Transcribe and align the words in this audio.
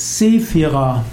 Sephira. 0.00 1.04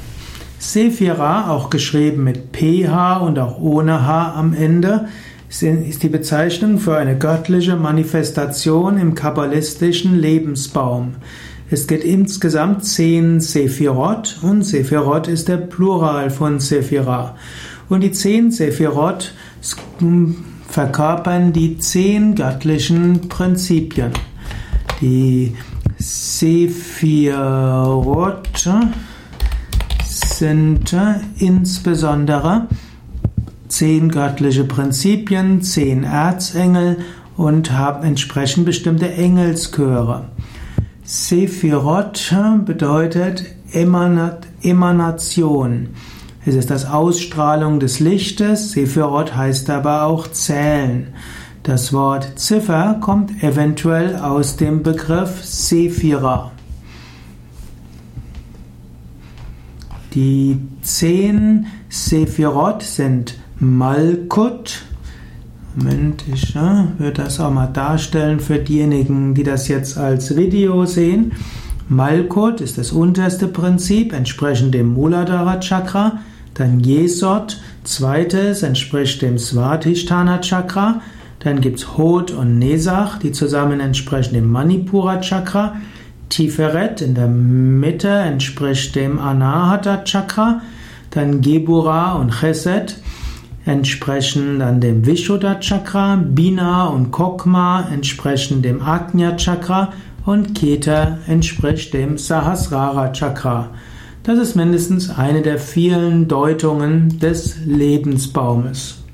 Sephira, 0.60 1.52
auch 1.52 1.70
geschrieben 1.70 2.24
mit 2.24 2.54
PH 2.54 3.18
und 3.18 3.38
auch 3.38 3.60
ohne 3.60 4.08
H 4.08 4.32
am 4.34 4.54
Ende, 4.54 5.10
ist 5.50 6.04
die 6.04 6.08
Bezeichnung 6.08 6.80
für 6.80 6.96
eine 6.96 7.18
göttliche 7.18 7.76
Manifestation 7.76 8.98
im 8.98 9.14
kabbalistischen 9.14 10.18
Lebensbaum. 10.18 11.16
Es 11.70 11.86
gibt 11.88 12.06
insgesamt 12.06 12.86
zehn 12.86 13.42
Sephirot 13.42 14.40
und 14.42 14.64
Sephirot 14.64 15.28
ist 15.28 15.50
der 15.50 15.58
Plural 15.58 16.30
von 16.30 16.62
Sephira. 16.62 17.36
Und 17.90 18.04
die 18.04 18.14
zehn 18.14 18.52
Sephirot 18.52 19.34
verkörpern 20.66 21.52
die 21.52 21.78
zehn 21.78 22.36
göttlichen 22.36 23.28
Prinzipien. 23.28 24.14
Die 25.02 25.56
Sephirot 26.00 27.38
sind 30.04 30.96
insbesondere 31.40 32.68
zehn 33.68 34.10
göttliche 34.10 34.64
Prinzipien, 34.64 35.62
zehn 35.62 36.04
Erzengel 36.04 36.98
und 37.36 37.72
haben 37.72 38.04
entsprechend 38.04 38.66
bestimmte 38.66 39.12
Engelschöre. 39.12 40.26
Sephirot 41.04 42.34
bedeutet 42.66 43.46
Emanation. 43.72 44.40
Es 46.46 46.56
ist 46.56 46.70
das 46.70 46.86
Ausstrahlung 46.86 47.80
des 47.80 48.00
Lichtes. 48.00 48.72
Sephirot 48.72 49.36
heißt 49.36 49.70
aber 49.70 50.04
auch 50.04 50.28
zählen. 50.28 51.08
Das 51.68 51.92
Wort 51.92 52.40
Ziffer 52.40 52.96
kommt 53.02 53.44
eventuell 53.44 54.16
aus 54.16 54.56
dem 54.56 54.84
Begriff 54.84 55.44
Sephira. 55.44 56.54
Die 60.14 60.62
zehn 60.82 61.66
Sephirot 61.90 62.84
sind 62.84 63.38
Malkut. 63.60 64.84
Moment, 65.76 66.24
ich 66.34 66.54
ja, 66.54 66.88
würde 67.00 67.24
das 67.24 67.42
auch 67.42 67.52
mal 67.52 67.68
darstellen 67.68 68.40
für 68.40 68.60
diejenigen, 68.60 69.36
die 69.36 69.44
das 69.44 69.68
jetzt 69.68 69.98
als 69.98 70.38
Video 70.38 70.86
sehen. 70.86 71.34
Malkut 71.90 72.62
ist 72.62 72.78
das 72.78 72.94
unterste 72.94 73.50
Prinzip, 73.50 74.14
entsprechend 74.14 74.74
dem 74.74 74.94
Muladhara 74.94 75.60
Chakra. 75.60 76.22
Dann 76.54 76.80
Yesod, 76.80 77.60
zweites, 77.84 78.64
entspricht 78.64 79.22
dem 79.22 79.38
Svatisthana 79.38 80.40
Chakra. 80.40 81.02
Dann 81.40 81.62
gibt 81.62 81.80
es 81.80 81.98
Hod 81.98 82.32
und 82.32 82.58
Nesach, 82.58 83.20
die 83.20 83.32
zusammen 83.32 83.80
entsprechen 83.80 84.34
dem 84.34 84.52
Manipura 84.52 85.22
Chakra. 85.22 85.76
Tiferet 86.30 87.02
in 87.02 87.16
der 87.16 87.28
Mitte 87.28 88.10
entspricht 88.10 88.96
dem 88.96 89.20
Anahata 89.20 90.04
Chakra. 90.04 90.62
Dann 91.12 91.42
Gebura 91.42 92.14
und 92.14 92.32
Chesed 92.32 92.98
entsprechen 93.66 94.60
dann 94.60 94.82
dem 94.82 95.06
Vishuddha 95.06 95.56
Chakra. 95.60 96.16
Bina 96.16 96.88
und 96.88 97.12
Kokma 97.12 97.88
entsprechen 97.94 98.62
dem 98.62 98.82
Agnya 98.82 99.38
Chakra. 99.38 99.94
Und 100.26 100.56
Keter 100.56 101.20
entspricht 101.28 101.94
dem 101.94 102.18
Sahasrara 102.18 103.14
Chakra. 103.14 103.70
Das 104.24 104.40
ist 104.40 104.56
mindestens 104.56 105.10
eine 105.10 105.42
der 105.42 105.58
vielen 105.58 106.28
Deutungen 106.28 107.20
des 107.20 107.60
Lebensbaumes. 107.66 109.07